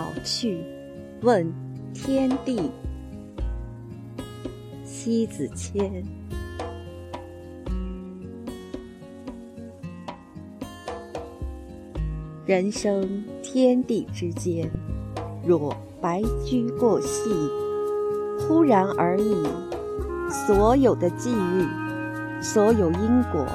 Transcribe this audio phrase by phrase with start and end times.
[0.00, 0.64] 老去，
[1.20, 1.46] 问
[1.92, 2.70] 天地。
[4.82, 6.02] 西子谦。
[12.46, 14.70] 人生天地之间，
[15.46, 17.28] 若白驹过隙，
[18.48, 19.36] 忽然而已。
[20.30, 23.46] 所有的际遇，所有因果，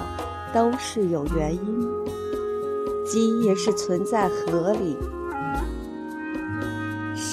[0.54, 1.90] 都是有原因，
[3.04, 4.96] 机也是存在合理。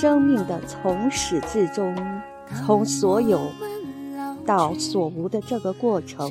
[0.02, 1.94] 生命的从始至终，
[2.66, 3.52] 从所有
[4.44, 6.28] 到所无的这个过程，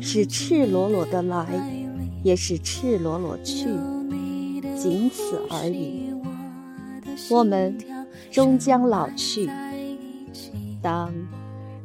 [0.00, 1.46] 是赤裸裸的来，
[2.22, 3.68] 也是赤裸裸去，
[4.78, 6.14] 仅此而已。
[7.28, 7.76] 我们
[8.30, 9.50] 终将老去，
[10.80, 11.12] 当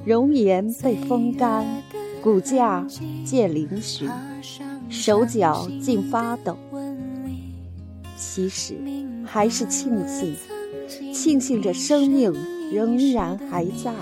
[0.06, 1.66] 容颜被风干，
[2.24, 2.88] 骨架
[3.26, 4.10] 渐嶙峋，
[4.88, 6.58] 手脚竟发抖，
[8.16, 8.78] 其实
[9.26, 10.34] 还是庆幸。
[11.14, 12.34] 庆幸着生命
[12.72, 13.94] 仍然还在，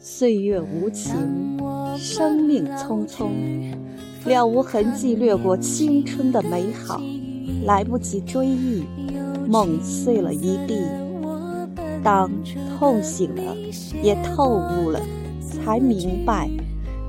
[0.00, 1.58] 岁月无情，
[1.96, 3.30] 生命匆匆，
[4.24, 7.00] 了无痕迹掠过青春的美好，
[7.64, 8.84] 来不及追忆，
[9.48, 10.80] 梦碎了一地。
[12.02, 12.30] 当
[12.78, 13.56] 痛醒了，
[14.02, 15.00] 也透悟了，
[15.40, 16.48] 才明白，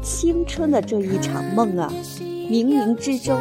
[0.01, 3.37] 青春的这一场梦啊，冥冥之中。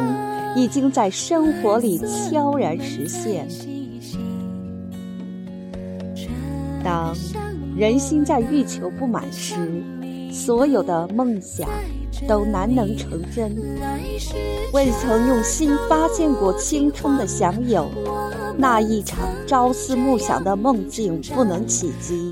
[0.55, 3.47] 已经在生活里悄然实现。
[6.83, 7.15] 当
[7.77, 9.55] 人心在欲求不满时，
[10.31, 11.67] 所有的梦想
[12.27, 13.55] 都难能成真。
[14.73, 17.89] 未曾用心发现过青春的享有，
[18.57, 22.31] 那一场朝思暮想的梦境不能企及。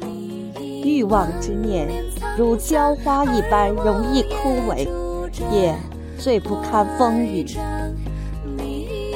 [0.83, 1.87] 欲望之念
[2.37, 4.87] 如娇花一般容易枯萎，
[5.51, 5.75] 也
[6.17, 7.45] 最不堪风雨。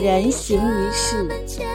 [0.02, 1.30] 人行于世，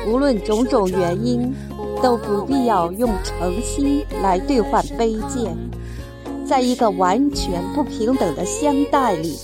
[0.09, 1.55] 无论种种原因，
[2.03, 5.57] 都不必要用诚心来兑换卑贱。
[6.45, 9.37] 在一个完全不平等的相待里，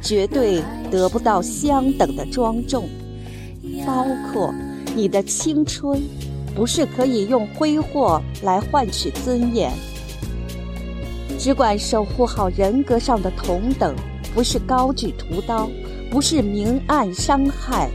[0.00, 2.88] 绝对得不到相等的庄重。
[3.84, 4.54] 包括
[4.94, 6.00] 你的青春，
[6.54, 9.72] 不是可以用挥霍来换取尊严。
[11.36, 13.92] 只管守护好人格上的同等，
[14.32, 15.68] 不是高举屠刀，
[16.12, 17.90] 不是明暗伤害。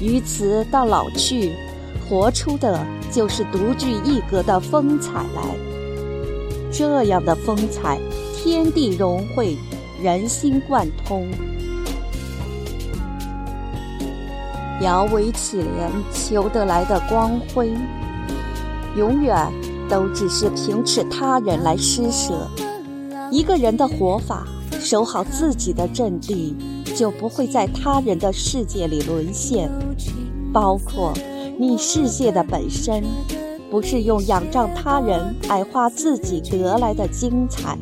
[0.00, 1.52] 于此到老去，
[2.08, 5.42] 活出的就是独具一格的风采来。
[6.70, 7.98] 这样的风采，
[8.36, 9.56] 天地融汇，
[10.02, 11.28] 人心贯通。
[14.80, 17.72] 摇尾乞怜求得来的光辉，
[18.96, 19.50] 永远
[19.88, 22.48] 都只是凭斥他人来施舍。
[23.32, 24.46] 一个人的活法，
[24.78, 26.56] 守好自己的阵地。
[26.98, 29.70] 就不会在他人的世界里沦陷，
[30.52, 31.12] 包括
[31.56, 33.04] 你世界的本身，
[33.70, 37.78] 不是用仰仗他人矮化自己得来的精彩。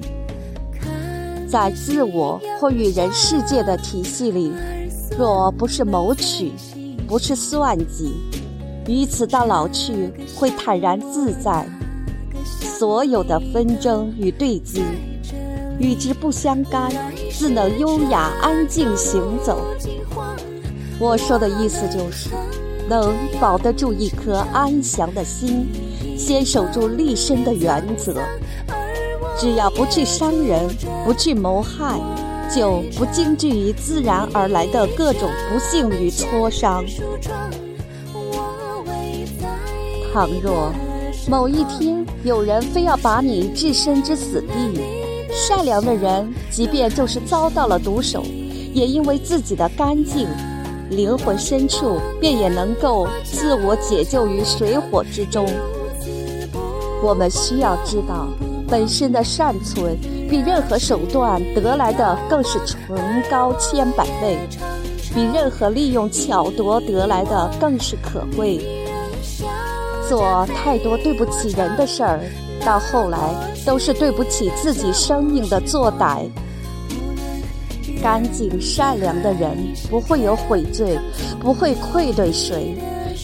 [1.48, 4.52] 在自我或与人世界的体系里，
[5.18, 6.52] 若不是谋取，
[7.08, 8.12] 不是算计，
[8.86, 11.66] 于此到老去会坦然自在。
[12.44, 14.82] 所有的纷争与对峙。
[15.78, 16.90] 与之不相干，
[17.30, 19.62] 自能优雅安静行走。
[20.98, 22.30] 我说的意思就是，
[22.88, 25.66] 能保得住一颗安详的心，
[26.16, 28.14] 先守住立身的原则。
[29.38, 30.66] 只要不去伤人，
[31.04, 32.00] 不去谋害，
[32.54, 36.82] 就不惊惧于自然而来的各种不幸与挫伤。
[40.14, 40.72] 倘若
[41.28, 44.95] 某一天有人非要把你置身之死地，
[45.36, 48.22] 善良的人，即便就是遭到了毒手，
[48.72, 50.26] 也因为自己的干净，
[50.88, 55.46] 灵魂深处便也能够自我解救于水火之中。
[57.02, 58.26] 我们需要知道，
[58.66, 59.96] 本身的善存
[60.28, 62.96] 比任何手段得来的更是崇
[63.30, 64.38] 高千百倍，
[65.14, 68.75] 比任何利用巧夺得来的更是可贵。
[70.08, 72.20] 做太多对不起人的事儿。
[72.64, 73.18] 到后来，
[73.64, 76.28] 都是对不起自己生命的作歹。
[78.02, 79.56] 干净善良的人
[79.88, 80.98] 不会有悔罪，
[81.40, 82.74] 不会愧对谁，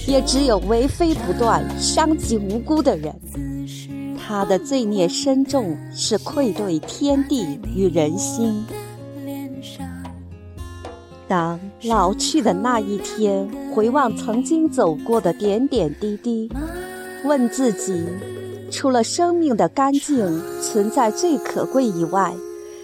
[0.07, 3.15] 也只有为非不断、伤及无辜的人，
[4.17, 8.65] 他的罪孽深重，是愧对天地与人心。
[11.33, 16.53] 当老去的那一天，回望曾经走过的点点滴滴，
[17.25, 18.05] 问自己。
[18.71, 22.35] 除了生命的干净存在最可贵以外，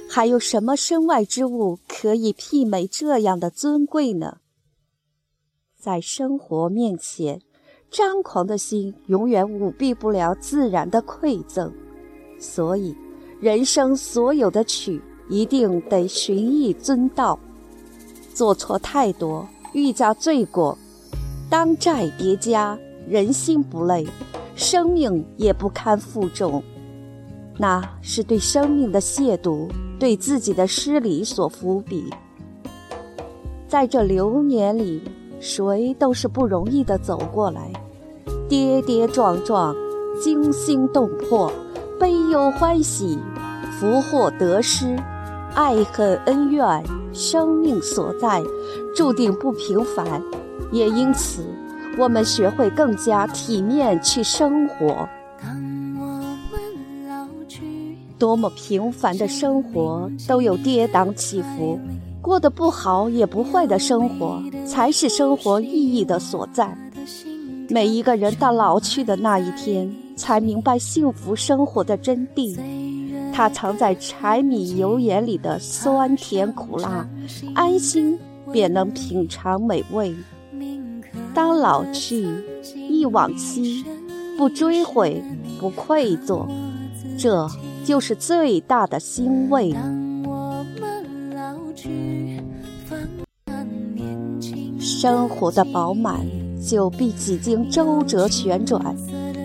[0.08, 4.38] 还有什么身外之物可以媲美这样的尊贵呢？
[5.78, 7.42] 在生活面前，
[7.90, 11.70] 张狂的心永远舞弊不了自然的馈赠。
[12.38, 12.96] 所以，
[13.42, 17.38] 人生所有的曲，一定得循意遵道。
[18.38, 20.72] 做错太多，愈加罪过；
[21.50, 24.06] 当债叠加，人心不累，
[24.54, 26.62] 生命也不堪负重。
[27.56, 29.68] 那是对生命的亵渎，
[29.98, 32.08] 对自己的失礼所伏笔。
[33.66, 35.02] 在这流年里，
[35.40, 37.72] 谁都是不容易的走过来，
[38.48, 39.74] 跌跌撞撞，
[40.22, 41.50] 惊心动魄，
[41.98, 43.18] 悲忧欢喜，
[43.80, 44.96] 福祸得失，
[45.56, 46.84] 爱恨恩怨，
[47.18, 48.40] 生命所在，
[48.94, 50.22] 注定不平凡。
[50.70, 51.42] 也因此，
[51.98, 55.08] 我们学会更加体面去生活。
[58.18, 61.78] 多么平凡的生活都有跌宕起伏，
[62.20, 66.76] 过得不好也不坏的生活才是生活意义的所在。
[67.68, 72.58] 每一个人到老去的那一天，才明白幸福生活的真谛。
[73.32, 77.06] 它藏在柴米油盐里的酸甜苦辣，
[77.54, 78.18] 安心
[78.52, 80.14] 便能品尝美味。
[81.34, 82.28] 当老去，
[82.74, 83.84] 忆往昔，
[84.36, 85.22] 不追悔，
[85.60, 86.46] 不愧疚，
[87.18, 87.48] 这。
[87.84, 89.74] 就是最大的欣慰。
[94.78, 96.20] 生活的饱满，
[96.62, 98.94] 就必几经周折旋转，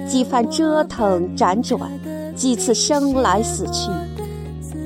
[0.09, 1.89] 几番折腾辗转，
[2.35, 3.89] 几次生来死去。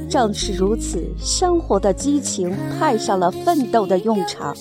[0.09, 4.55] 正是如此，生活的激情派上了奋斗的用场，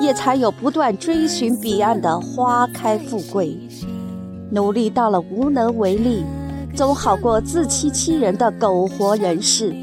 [0.00, 3.58] 也才有不断追寻彼岸的花开富贵。
[4.50, 6.24] 努力到了无能为力。
[6.74, 9.74] 总好过自欺欺人的苟活人世。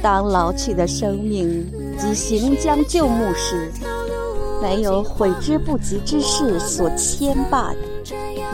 [0.00, 3.70] 当老去的生命即行将就木时，
[4.62, 7.74] 没有悔之不及之事所牵绊，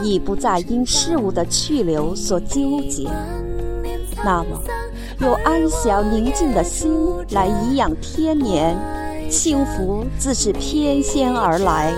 [0.03, 3.09] 已不再因事物的去留所纠结，
[4.23, 4.61] 那么，
[5.19, 6.93] 用安详宁静的心
[7.31, 8.77] 来颐养天年，
[9.29, 11.93] 幸福自是翩跹而来。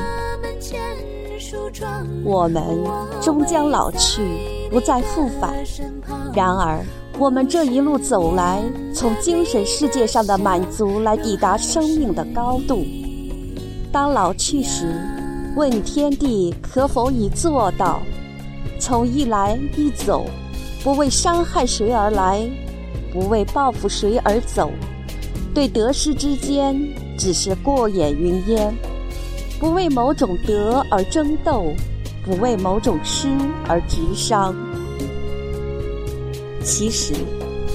[2.23, 2.63] 我们
[3.21, 4.21] 终将老去。
[4.71, 5.51] 不再复返。
[6.31, 6.79] 然而，
[7.17, 8.61] 我们这一路走来，
[8.93, 12.85] 从精神世界上的满足来抵达生命的高度。
[13.91, 14.93] 当老去时，
[15.55, 18.01] 问天地可否已做到？
[18.79, 20.25] 从一来一走，
[20.83, 22.49] 不为伤害谁而来，
[23.11, 24.71] 不为报复谁而走。
[25.53, 26.75] 对得失之间，
[27.17, 28.73] 只是过眼云烟。
[29.59, 31.73] 不为某种得而争斗。
[32.25, 33.29] 不为某种失
[33.67, 34.53] 而执伤。
[36.61, 37.13] 其实，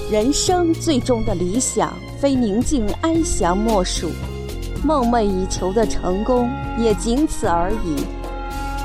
[0.09, 1.91] 人生最终的理想，
[2.21, 4.09] 非宁静安详莫属，
[4.85, 6.47] 梦寐以求的成功
[6.77, 8.05] 也仅此而已。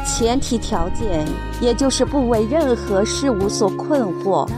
[0.06, 1.26] 前提条件，
[1.60, 4.48] 也就是不为任何事物所困惑，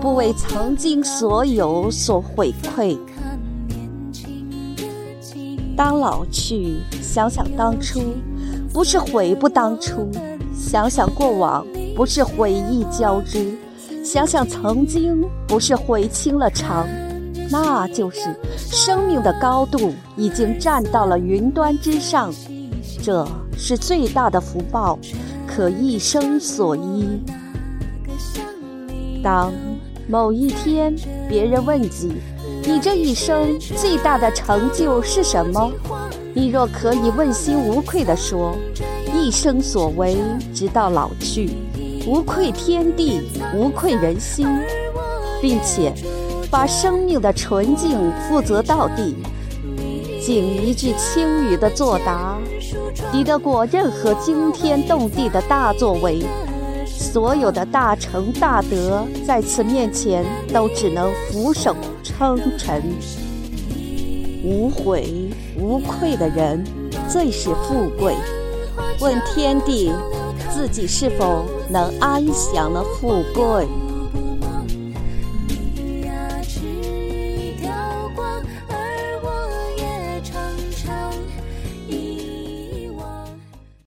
[0.00, 2.96] 不为曾经所有所回馈。
[5.76, 8.00] 当老去，想想当初，
[8.72, 10.08] 不是悔不当初。
[10.56, 11.66] 想想过往，
[11.96, 13.56] 不是悔意交织；
[14.04, 16.86] 想想曾经，不是悔清了肠。
[17.50, 22.32] 那就是生命的高度已经站到了云端之上，
[23.02, 24.98] 这是最大的福报，
[25.46, 27.20] 可一生所依。
[29.22, 29.52] 当
[30.08, 30.94] 某一天
[31.28, 32.12] 别人问及
[32.62, 35.70] 你这一生最大的成就是什么，
[36.34, 38.56] 你若可以问心无愧地说。
[39.16, 40.16] 一生所为，
[40.52, 41.50] 直到老去，
[42.04, 43.22] 无愧天地，
[43.54, 44.46] 无愧人心，
[45.40, 45.94] 并且
[46.54, 49.16] 把生命的纯净负责到底，
[50.24, 52.38] 仅一句轻语的作答，
[53.10, 56.24] 抵得过任何惊天动地的大作为。
[56.86, 62.80] 所有的大成大德，在此面前都只能俯首称臣。
[64.44, 66.64] 无悔无愧的人，
[67.08, 68.14] 最是富贵。
[69.00, 69.90] 问天地，
[70.52, 73.66] 自己是否能安享的富贵？